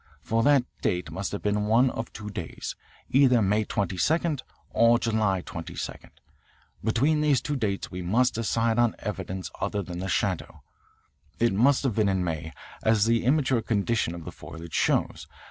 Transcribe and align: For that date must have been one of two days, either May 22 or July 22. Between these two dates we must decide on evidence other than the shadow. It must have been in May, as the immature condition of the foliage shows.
For 0.23 0.41
that 0.41 0.63
date 0.81 1.11
must 1.11 1.31
have 1.31 1.43
been 1.43 1.67
one 1.67 1.91
of 1.91 2.11
two 2.11 2.31
days, 2.31 2.75
either 3.11 3.39
May 3.39 3.63
22 3.65 4.37
or 4.71 4.97
July 4.97 5.41
22. 5.41 5.93
Between 6.83 7.21
these 7.21 7.39
two 7.39 7.55
dates 7.55 7.91
we 7.91 8.01
must 8.01 8.33
decide 8.33 8.79
on 8.79 8.95
evidence 8.97 9.51
other 9.61 9.83
than 9.83 9.99
the 9.99 10.09
shadow. 10.09 10.63
It 11.37 11.53
must 11.53 11.83
have 11.83 11.93
been 11.93 12.09
in 12.09 12.23
May, 12.23 12.51
as 12.81 13.05
the 13.05 13.23
immature 13.23 13.61
condition 13.61 14.15
of 14.15 14.25
the 14.25 14.31
foliage 14.31 14.73
shows. 14.73 15.27